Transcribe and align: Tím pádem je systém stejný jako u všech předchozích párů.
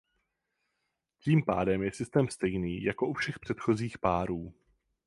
Tím 1.23 1.45
pádem 1.45 1.83
je 1.83 1.91
systém 1.91 2.29
stejný 2.29 2.83
jako 2.83 3.07
u 3.07 3.13
všech 3.13 3.39
předchozích 3.39 3.97
párů. 3.97 4.53